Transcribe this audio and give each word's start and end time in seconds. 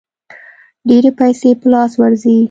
ډېرې 0.87 1.11
پیسې 1.19 1.49
په 1.59 1.65
لاس 1.73 1.91
ورځي. 1.97 2.35